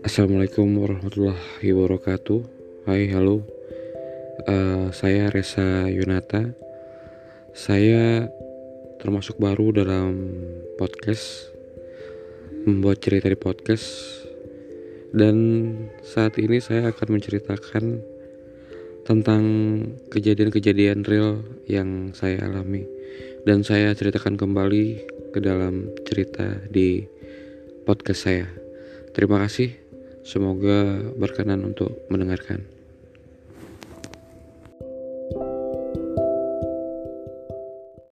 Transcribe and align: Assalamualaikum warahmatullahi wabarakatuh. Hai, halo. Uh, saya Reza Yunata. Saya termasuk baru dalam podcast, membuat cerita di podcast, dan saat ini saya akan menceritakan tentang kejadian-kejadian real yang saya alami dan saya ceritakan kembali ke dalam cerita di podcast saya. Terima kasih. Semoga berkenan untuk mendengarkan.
Assalamualaikum 0.00 0.80
warahmatullahi 0.80 1.76
wabarakatuh. 1.76 2.40
Hai, 2.88 3.12
halo. 3.12 3.44
Uh, 4.48 4.88
saya 4.96 5.28
Reza 5.28 5.92
Yunata. 5.92 6.56
Saya 7.52 8.24
termasuk 8.96 9.36
baru 9.36 9.76
dalam 9.76 10.16
podcast, 10.80 11.52
membuat 12.64 13.04
cerita 13.04 13.28
di 13.28 13.36
podcast, 13.36 13.88
dan 15.12 15.36
saat 16.00 16.40
ini 16.40 16.64
saya 16.64 16.88
akan 16.88 17.20
menceritakan 17.20 17.84
tentang 19.04 19.44
kejadian-kejadian 20.08 21.04
real 21.04 21.44
yang 21.68 22.16
saya 22.16 22.48
alami 22.48 22.88
dan 23.44 23.64
saya 23.64 23.92
ceritakan 23.92 24.36
kembali 24.36 24.86
ke 25.32 25.38
dalam 25.40 25.92
cerita 26.04 26.56
di 26.68 27.04
podcast 27.84 28.20
saya. 28.24 28.46
Terima 29.10 29.42
kasih. 29.42 29.89
Semoga 30.30 31.10
berkenan 31.18 31.74
untuk 31.74 32.06
mendengarkan. 32.06 32.62